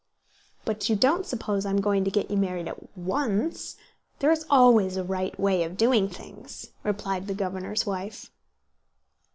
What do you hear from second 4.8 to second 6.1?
a right way of doing